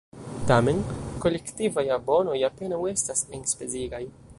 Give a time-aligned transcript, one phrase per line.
[0.51, 0.79] Tamen,
[1.25, 4.07] kolektivaj abonoj apenaŭ estas enspezigaj.